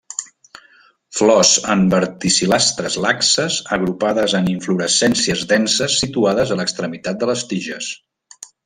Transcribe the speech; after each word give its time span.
Flors 1.19 1.51
en 1.73 1.83
verticil·lastres 1.93 2.97
laxes 3.05 3.59
agrupades 3.79 4.37
en 4.41 4.51
inflorescències 4.55 5.47
denses 5.55 6.03
situades 6.05 6.57
a 6.57 6.61
l'extremitat 6.63 7.23
de 7.25 7.33
les 7.35 7.47
tiges. 7.55 7.97